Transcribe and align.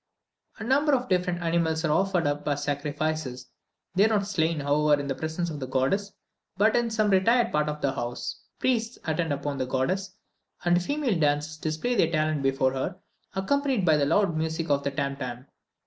A 0.57 0.63
number 0.63 0.95
of 0.95 1.09
different 1.09 1.43
animals 1.43 1.85
are 1.85 1.91
offered 1.91 2.25
up 2.25 2.47
as 2.47 2.63
sacrifices; 2.63 3.51
they 3.93 4.05
are 4.05 4.07
not 4.07 4.25
slain, 4.25 4.61
however, 4.61 4.99
in 4.99 5.05
the 5.07 5.13
presence 5.13 5.51
of 5.51 5.59
the 5.59 5.67
goddess, 5.67 6.11
but 6.57 6.75
in 6.75 6.89
some 6.89 7.11
retired 7.11 7.51
part 7.51 7.69
of 7.69 7.81
the 7.81 7.91
house. 7.91 8.41
Priests 8.57 8.97
attend 9.05 9.31
upon 9.31 9.59
the 9.59 9.67
goddess, 9.67 10.15
and 10.65 10.81
female 10.81 11.19
dancers 11.19 11.57
display 11.57 11.93
their 11.93 12.09
talent 12.09 12.41
before 12.41 12.73
her, 12.73 12.95
accompanied 13.35 13.85
by 13.85 13.95
the 13.95 14.07
loud 14.07 14.35
music 14.35 14.71
of 14.71 14.83
the 14.83 14.89
tam 14.89 15.17
tam. 15.17 15.45